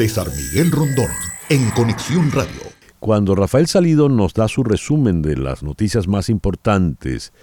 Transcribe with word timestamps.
César 0.00 0.28
Miguel 0.34 0.70
Rondón, 0.70 1.10
en 1.50 1.68
Conexión 1.72 2.32
Radio. 2.32 2.62
Cuando 3.00 3.34
Rafael 3.34 3.66
Salido 3.66 4.08
nos 4.08 4.32
da 4.32 4.48
su 4.48 4.64
resumen 4.64 5.20
de 5.20 5.36
las 5.36 5.62
noticias 5.62 6.08
más 6.08 6.30
importantes 6.30 7.34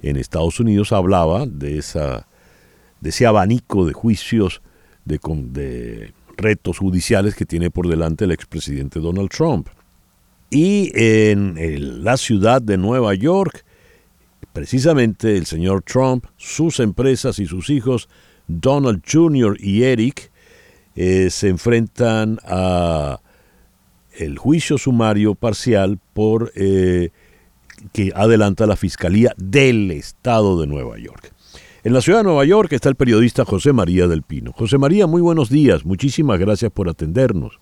en 0.00 0.16
Estados 0.16 0.60
Unidos, 0.60 0.92
hablaba 0.92 1.44
de, 1.44 1.76
esa, 1.76 2.28
de 3.00 3.10
ese 3.10 3.26
abanico 3.26 3.84
de 3.84 3.94
juicios, 3.94 4.62
de, 5.04 5.18
de 5.50 6.14
retos 6.36 6.78
judiciales 6.78 7.34
que 7.34 7.46
tiene 7.46 7.72
por 7.72 7.88
delante 7.88 8.26
el 8.26 8.30
expresidente 8.30 9.00
Donald 9.00 9.30
Trump. 9.30 9.66
Y 10.50 10.92
en 10.94 12.04
la 12.04 12.16
ciudad 12.16 12.62
de 12.62 12.78
Nueva 12.78 13.14
York, 13.14 13.64
precisamente 14.52 15.36
el 15.36 15.46
señor 15.46 15.82
Trump, 15.82 16.26
sus 16.36 16.78
empresas 16.78 17.40
y 17.40 17.46
sus 17.46 17.70
hijos, 17.70 18.08
Donald 18.46 19.02
Jr. 19.04 19.56
y 19.58 19.82
Eric, 19.82 20.30
eh, 20.96 21.30
se 21.30 21.48
enfrentan 21.48 22.38
a 22.44 23.18
el 24.18 24.38
juicio 24.38 24.78
sumario 24.78 25.34
parcial 25.34 25.98
por 26.12 26.52
eh, 26.54 27.10
que 27.92 28.12
adelanta 28.14 28.66
la 28.66 28.76
Fiscalía 28.76 29.32
del 29.36 29.90
Estado 29.90 30.60
de 30.60 30.66
Nueva 30.66 30.98
York. 30.98 31.32
En 31.82 31.92
la 31.92 32.00
ciudad 32.00 32.20
de 32.20 32.24
Nueva 32.24 32.44
York 32.44 32.72
está 32.72 32.88
el 32.88 32.94
periodista 32.94 33.44
José 33.44 33.72
María 33.72 34.06
del 34.06 34.22
Pino. 34.22 34.52
José 34.52 34.78
María, 34.78 35.06
muy 35.06 35.20
buenos 35.20 35.50
días. 35.50 35.84
Muchísimas 35.84 36.38
gracias 36.38 36.70
por 36.72 36.88
atendernos. 36.88 37.58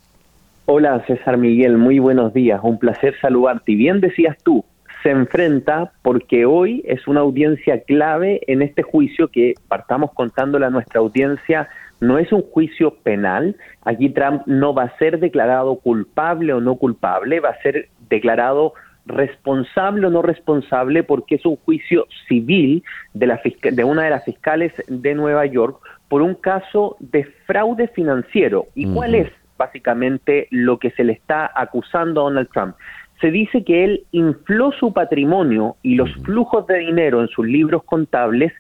Hola 0.67 1.05
César 1.07 1.39
Miguel, 1.39 1.77
muy 1.77 1.99
buenos 1.99 2.33
días. 2.33 2.61
Un 2.63 2.79
placer 2.79 3.15
saludarte. 3.21 3.73
Y 3.73 3.77
bien 3.77 4.01
decías 4.01 4.37
tú, 4.45 4.65
se 5.03 5.11
enfrenta 5.11 5.93
porque 6.03 6.47
hoy 6.47 6.83
es 6.87 7.09
una 7.09 7.21
audiencia 7.21 7.83
clave 7.83 8.41
en 8.47 8.63
este 8.63 8.83
juicio 8.83 9.27
que 9.29 9.55
partamos 9.67 10.13
contándole 10.13 10.67
a 10.67 10.71
nuestra 10.71 11.01
audiencia. 11.01 11.69
No 12.03 12.19
es 12.19 12.33
un 12.33 12.43
juicio 12.43 12.97
penal. 13.05 13.55
Aquí 13.85 14.09
Trump 14.09 14.43
no 14.47 14.75
va 14.75 14.83
a 14.83 14.99
ser 14.99 15.21
declarado 15.21 15.77
culpable 15.77 16.53
o 16.53 16.61
no 16.61 16.75
culpable, 16.75 17.39
va 17.39 17.51
a 17.51 17.63
ser 17.63 17.91
declarado 18.11 18.75
responsable 19.07 20.09
o 20.09 20.11
no 20.11 20.21
responsable 20.21 21.05
porque 21.05 21.37
es 21.37 21.47
un 21.47 21.55
juicio 21.57 22.09
civil 22.27 22.83
de, 23.15 23.27
la, 23.29 23.41
de 23.63 23.85
una 23.85 24.03
de 24.03 24.11
las 24.11 24.25
fiscales 24.25 24.73
de 24.89 25.15
Nueva 25.15 25.47
York 25.47 25.79
por 26.09 26.23
un 26.23 26.35
caso 26.35 26.97
de 26.99 27.23
fraude 27.47 27.87
financiero. 27.87 28.67
¿Y 28.75 28.93
cuál 28.93 29.15
es 29.15 29.31
básicamente 29.57 30.49
lo 30.51 30.81
que 30.81 30.91
se 30.91 31.05
le 31.05 31.13
está 31.13 31.53
acusando 31.55 32.23
a 32.23 32.25
Donald 32.25 32.49
Trump? 32.53 32.75
Se 33.21 33.31
dice 33.31 33.63
que 33.63 33.85
él 33.85 34.05
infló 34.11 34.73
su 34.73 34.93
patrimonio 34.93 35.77
y 35.83 35.95
los 35.95 36.13
flujos 36.25 36.67
de 36.67 36.79
dinero 36.79 37.21
en 37.21 37.29
sus 37.29 37.47
libros 37.47 37.85
contables 37.85 38.53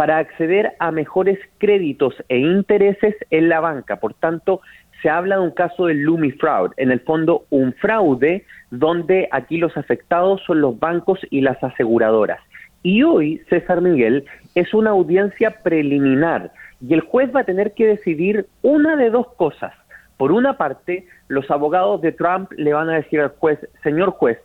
para 0.00 0.16
acceder 0.16 0.72
a 0.78 0.92
mejores 0.92 1.38
créditos 1.58 2.14
e 2.30 2.38
intereses 2.38 3.14
en 3.28 3.50
la 3.50 3.60
banca. 3.60 3.96
Por 3.96 4.14
tanto, 4.14 4.62
se 5.02 5.10
habla 5.10 5.36
de 5.36 5.42
un 5.42 5.50
caso 5.50 5.84
de 5.84 5.92
Lumi 5.92 6.30
Fraud, 6.30 6.70
en 6.78 6.90
el 6.90 7.00
fondo 7.00 7.44
un 7.50 7.74
fraude 7.74 8.46
donde 8.70 9.28
aquí 9.30 9.58
los 9.58 9.76
afectados 9.76 10.40
son 10.46 10.62
los 10.62 10.78
bancos 10.78 11.18
y 11.28 11.42
las 11.42 11.62
aseguradoras. 11.62 12.40
Y 12.82 13.02
hoy, 13.02 13.42
César 13.50 13.82
Miguel, 13.82 14.24
es 14.54 14.72
una 14.72 14.88
audiencia 14.88 15.50
preliminar 15.62 16.50
y 16.80 16.94
el 16.94 17.02
juez 17.02 17.30
va 17.36 17.40
a 17.40 17.44
tener 17.44 17.74
que 17.74 17.86
decidir 17.86 18.46
una 18.62 18.96
de 18.96 19.10
dos 19.10 19.26
cosas. 19.34 19.74
Por 20.16 20.32
una 20.32 20.56
parte, 20.56 21.08
los 21.28 21.50
abogados 21.50 22.00
de 22.00 22.12
Trump 22.12 22.50
le 22.56 22.72
van 22.72 22.88
a 22.88 22.94
decir 22.94 23.20
al 23.20 23.34
juez, 23.38 23.58
señor 23.82 24.12
juez, 24.12 24.38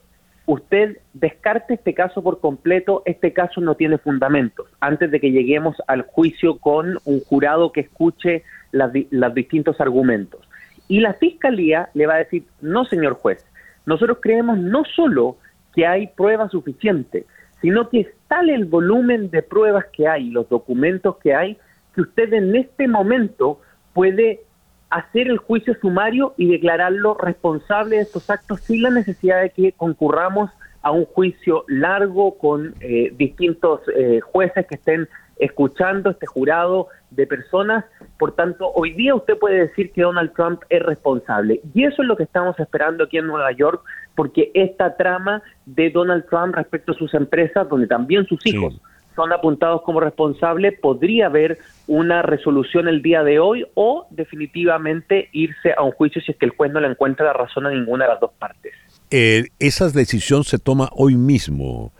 usted 0.45 0.97
descarte 1.13 1.75
este 1.75 1.93
caso 1.93 2.21
por 2.21 2.39
completo, 2.39 3.01
este 3.05 3.33
caso 3.33 3.61
no 3.61 3.75
tiene 3.75 3.97
fundamentos, 3.97 4.67
antes 4.79 5.09
de 5.11 5.19
que 5.19 5.31
lleguemos 5.31 5.75
al 5.87 6.03
juicio 6.03 6.57
con 6.59 6.99
un 7.05 7.19
jurado 7.21 7.71
que 7.71 7.81
escuche 7.81 8.43
los 8.71 9.33
distintos 9.33 9.81
argumentos. 9.81 10.47
Y 10.87 10.99
la 10.99 11.13
fiscalía 11.13 11.89
le 11.93 12.05
va 12.05 12.15
a 12.15 12.19
decir, 12.19 12.43
no, 12.61 12.85
señor 12.85 13.15
juez, 13.15 13.45
nosotros 13.85 14.19
creemos 14.21 14.57
no 14.57 14.83
solo 14.85 15.37
que 15.73 15.85
hay 15.87 16.07
pruebas 16.07 16.51
suficientes, 16.51 17.25
sino 17.61 17.89
que 17.89 18.01
es 18.01 18.07
tal 18.27 18.49
el 18.49 18.65
volumen 18.65 19.29
de 19.31 19.41
pruebas 19.41 19.85
que 19.91 20.07
hay, 20.07 20.29
los 20.29 20.47
documentos 20.49 21.17
que 21.17 21.33
hay, 21.33 21.57
que 21.93 22.01
usted 22.01 22.31
en 22.33 22.55
este 22.55 22.87
momento 22.87 23.61
puede 23.93 24.41
hacer 24.89 25.27
el 25.27 25.37
juicio 25.37 25.75
sumario 25.81 26.33
y 26.37 26.51
declararlo 26.51 27.15
responsable 27.15 27.97
de 27.97 28.03
estos 28.03 28.29
actos 28.29 28.61
sin 28.61 28.83
la 28.83 28.89
necesidad 28.89 29.41
de 29.41 29.49
que 29.49 29.71
concurramos 29.71 30.51
a 30.81 30.91
un 30.91 31.05
juicio 31.05 31.65
largo 31.67 32.37
con 32.37 32.75
eh, 32.79 33.11
distintos 33.17 33.81
eh, 33.95 34.19
jueces 34.21 34.67
que 34.67 34.75
estén 34.75 35.07
escuchando 35.37 36.11
este 36.11 36.27
jurado 36.27 36.87
de 37.09 37.27
personas. 37.27 37.85
Por 38.17 38.35
tanto, 38.35 38.71
hoy 38.73 38.93
día 38.93 39.15
usted 39.15 39.37
puede 39.37 39.67
decir 39.67 39.91
que 39.91 40.03
Donald 40.03 40.33
Trump 40.33 40.61
es 40.69 40.81
responsable. 40.83 41.59
Y 41.73 41.85
eso 41.85 42.01
es 42.01 42.07
lo 42.07 42.15
que 42.15 42.23
estamos 42.23 42.57
esperando 42.59 43.05
aquí 43.05 43.17
en 43.17 43.27
Nueva 43.27 43.51
York, 43.51 43.81
porque 44.15 44.51
esta 44.53 44.95
trama 44.95 45.41
de 45.65 45.89
Donald 45.89 46.25
Trump 46.29 46.55
respecto 46.55 46.91
a 46.91 46.95
sus 46.95 47.13
empresas, 47.13 47.67
donde 47.67 47.87
también 47.87 48.25
sus 48.27 48.45
hijos 48.45 48.79
son 49.15 49.33
apuntados 49.33 49.81
como 49.83 49.99
responsables, 49.99 50.79
podría 50.79 51.27
haber 51.27 51.57
una 51.87 52.21
resolución 52.21 52.87
el 52.87 53.01
día 53.01 53.23
de 53.23 53.39
hoy 53.39 53.65
o 53.75 54.07
definitivamente 54.09 55.29
irse 55.31 55.73
a 55.77 55.83
un 55.83 55.91
juicio 55.91 56.21
si 56.21 56.31
es 56.31 56.37
que 56.37 56.45
el 56.45 56.51
juez 56.51 56.71
no 56.71 56.79
le 56.79 56.87
encuentra 56.87 57.25
la 57.25 57.33
razón 57.33 57.65
a 57.65 57.69
ninguna 57.69 58.05
de 58.05 58.11
las 58.11 58.19
dos 58.19 58.31
partes. 58.37 58.73
Eh, 59.11 59.45
esa 59.59 59.89
decisión 59.89 60.43
se 60.43 60.59
toma 60.59 60.89
hoy 60.93 61.15
mismo, 61.15 61.91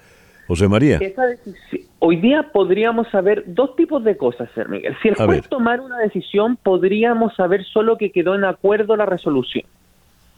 José 0.48 0.68
María. 0.68 1.00
hoy 2.00 2.18
día 2.18 2.52
podríamos 2.52 3.08
saber 3.10 3.44
dos 3.48 3.76
tipos 3.76 4.04
de 4.04 4.18
cosas, 4.18 4.50
Ser 4.54 4.70
Miguel. 4.70 4.96
Si 5.02 5.10
el 5.10 5.16
juez 5.16 5.48
tomara 5.48 5.82
una 5.82 6.00
decisión, 6.00 6.58
podríamos 6.58 7.36
saber 7.36 7.64
solo 7.66 7.98
que 7.98 8.12
quedó 8.12 8.36
en 8.36 8.44
acuerdo 8.44 8.96
la 8.96 9.06
resolución 9.06 9.66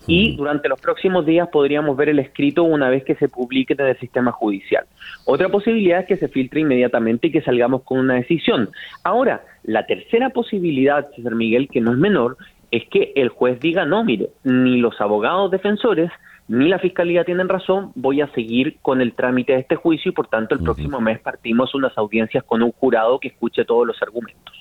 y 0.07 0.35
durante 0.35 0.69
los 0.69 0.79
próximos 0.79 1.25
días 1.25 1.49
podríamos 1.49 1.95
ver 1.97 2.09
el 2.09 2.19
escrito 2.19 2.63
una 2.63 2.89
vez 2.89 3.03
que 3.03 3.15
se 3.15 3.27
publique 3.27 3.73
en 3.73 3.81
el 3.81 3.99
sistema 3.99 4.31
judicial. 4.31 4.85
Otra 5.25 5.49
posibilidad 5.49 5.99
es 5.99 6.07
que 6.07 6.17
se 6.17 6.29
filtre 6.29 6.61
inmediatamente 6.61 7.27
y 7.27 7.31
que 7.31 7.41
salgamos 7.41 7.83
con 7.83 7.99
una 7.99 8.15
decisión. 8.15 8.69
Ahora, 9.03 9.43
la 9.63 9.85
tercera 9.85 10.29
posibilidad, 10.29 11.07
César 11.15 11.35
Miguel, 11.35 11.67
que 11.67 11.81
no 11.81 11.91
es 11.91 11.97
menor, 11.97 12.37
es 12.71 12.87
que 12.89 13.11
el 13.15 13.29
juez 13.29 13.59
diga, 13.59 13.85
no, 13.85 14.03
mire, 14.03 14.29
ni 14.43 14.77
los 14.77 14.99
abogados 15.01 15.51
defensores 15.51 16.09
ni 16.47 16.69
la 16.69 16.79
fiscalía 16.79 17.25
tienen 17.25 17.49
razón, 17.49 17.91
voy 17.95 18.21
a 18.21 18.31
seguir 18.33 18.77
con 18.81 19.01
el 19.01 19.13
trámite 19.13 19.53
de 19.53 19.59
este 19.59 19.75
juicio 19.75 20.11
y 20.11 20.15
por 20.15 20.27
tanto 20.27 20.55
el 20.55 20.63
próximo 20.63 21.01
mes 21.01 21.19
partimos 21.19 21.75
unas 21.75 21.97
audiencias 21.97 22.43
con 22.45 22.63
un 22.63 22.71
jurado 22.71 23.19
que 23.19 23.27
escuche 23.27 23.65
todos 23.65 23.85
los 23.85 24.01
argumentos. 24.01 24.55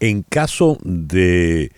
En 0.00 0.22
caso 0.22 0.78
de 0.82 1.70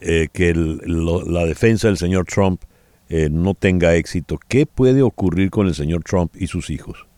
eh, 0.00 0.28
que 0.32 0.54
la 0.54 1.44
defensa 1.44 1.88
del 1.88 1.96
señor 1.96 2.26
Trump 2.26 2.62
eh, 3.08 3.28
no 3.30 3.54
tenga 3.54 3.96
éxito, 3.96 4.38
¿qué 4.48 4.66
puede 4.66 5.02
ocurrir 5.02 5.50
con 5.50 5.66
el 5.66 5.74
señor 5.74 6.04
Trump 6.04 6.34
y 6.36 6.46
sus 6.46 6.70
hijos? 6.70 7.09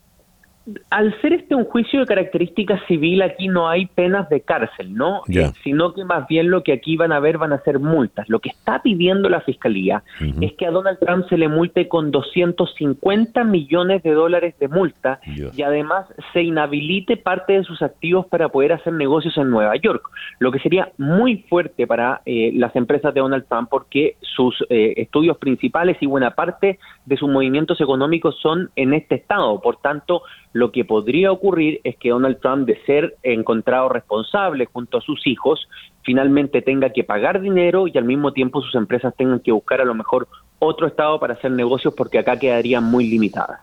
Al 0.89 1.19
ser 1.21 1.33
este 1.33 1.55
un 1.55 1.65
juicio 1.65 1.99
de 1.99 2.05
característica 2.05 2.79
civil, 2.87 3.21
aquí 3.21 3.49
no 3.49 3.67
hay 3.67 3.85
penas 3.87 4.29
de 4.29 4.41
cárcel, 4.41 4.93
¿no? 4.93 5.21
Eh, 5.27 5.51
sino 5.61 5.93
que 5.93 6.05
más 6.05 6.25
bien 6.27 6.49
lo 6.49 6.63
que 6.63 6.71
aquí 6.71 6.95
van 6.95 7.11
a 7.11 7.19
ver 7.19 7.37
van 7.37 7.51
a 7.51 7.61
ser 7.63 7.79
multas. 7.79 8.29
Lo 8.29 8.39
que 8.39 8.49
está 8.49 8.81
pidiendo 8.81 9.27
la 9.27 9.41
fiscalía 9.41 10.03
es 10.39 10.53
que 10.53 10.65
a 10.65 10.71
Donald 10.71 10.99
Trump 10.99 11.27
se 11.27 11.37
le 11.37 11.49
multe 11.49 11.89
con 11.89 12.11
250 12.11 13.43
millones 13.43 14.03
de 14.03 14.11
dólares 14.11 14.55
de 14.59 14.69
multa 14.69 15.19
y 15.25 15.61
además 15.63 16.05
se 16.31 16.43
inhabilite 16.43 17.17
parte 17.17 17.53
de 17.53 17.63
sus 17.63 17.81
activos 17.81 18.25
para 18.27 18.47
poder 18.47 18.71
hacer 18.71 18.93
negocios 18.93 19.37
en 19.37 19.49
Nueva 19.49 19.75
York, 19.75 20.09
lo 20.39 20.51
que 20.51 20.59
sería 20.59 20.91
muy 20.97 21.43
fuerte 21.49 21.85
para 21.87 22.21
eh, 22.25 22.51
las 22.55 22.73
empresas 22.75 23.13
de 23.13 23.19
Donald 23.19 23.45
Trump 23.49 23.67
porque 23.69 24.15
sus 24.21 24.63
eh, 24.69 24.93
estudios 24.97 25.37
principales 25.37 25.97
y 25.99 26.05
buena 26.05 26.31
parte 26.31 26.79
de 27.05 27.17
sus 27.17 27.29
movimientos 27.29 27.81
económicos 27.81 28.37
son 28.41 28.69
en 28.75 28.93
este 28.93 29.15
estado. 29.15 29.59
Por 29.59 29.77
tanto, 29.77 30.21
lo 30.53 30.71
que 30.71 30.85
podría 30.85 31.31
ocurrir 31.31 31.81
es 31.83 31.97
que 31.97 32.09
Donald 32.09 32.39
Trump, 32.39 32.67
de 32.67 32.79
ser 32.85 33.17
encontrado 33.23 33.89
responsable 33.89 34.67
junto 34.71 34.99
a 34.99 35.01
sus 35.01 35.25
hijos, 35.27 35.67
finalmente 36.03 36.61
tenga 36.61 36.91
que 36.91 37.03
pagar 37.03 37.41
dinero 37.41 37.87
y 37.87 37.97
al 37.97 38.05
mismo 38.05 38.31
tiempo 38.31 38.61
sus 38.61 38.75
empresas 38.75 39.13
tengan 39.17 39.39
que 39.39 39.51
buscar 39.51 39.81
a 39.81 39.85
lo 39.85 39.95
mejor 39.95 40.27
otro 40.59 40.87
estado 40.87 41.19
para 41.19 41.33
hacer 41.33 41.51
negocios 41.51 41.93
porque 41.95 42.19
acá 42.19 42.37
quedarían 42.37 42.83
muy 42.83 43.09
limitadas. 43.09 43.59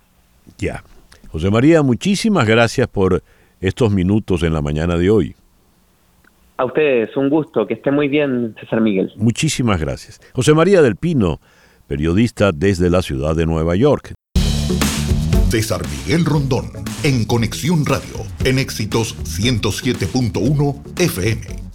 Ya. 0.59 0.83
José 1.31 1.49
María, 1.49 1.83
muchísimas 1.83 2.47
gracias 2.47 2.89
por 2.89 3.23
estos 3.61 3.93
minutos 3.93 4.43
en 4.43 4.53
la 4.53 4.61
mañana 4.61 4.97
de 4.97 5.11
hoy. 5.11 5.37
A 6.57 6.65
ustedes, 6.65 7.17
un 7.17 7.31
gusto, 7.31 7.67
que 7.67 7.75
esté 7.75 7.91
muy 7.91 8.09
bien, 8.09 8.55
César 8.61 8.81
Miguel. 8.81 9.13
Muchísimas 9.17 9.81
gracias. 9.81 10.21
José 10.35 10.53
María 10.53 10.83
del 10.83 10.97
Pino, 10.97 11.41
periodista 11.87 12.51
desde 12.53 12.91
la 12.91 13.01
ciudad 13.01 13.35
de 13.35 13.47
Nueva 13.47 13.77
York. 13.77 14.13
César 15.51 15.83
Miguel 15.89 16.25
Rondón, 16.25 16.71
en 17.03 17.25
Conexión 17.25 17.85
Radio, 17.85 18.25
en 18.45 18.61
Éxitos 18.61 19.17
107.1 19.25 20.81
FM. 20.97 21.70